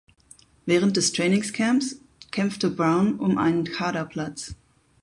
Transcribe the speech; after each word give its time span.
Während 0.65 0.97
des 0.97 1.11
Trainingscamps 1.13 2.01
kämpfte 2.31 2.71
Brown 2.71 3.19
um 3.19 3.37
einen 3.37 3.65
Kaderplatz. 3.65 4.55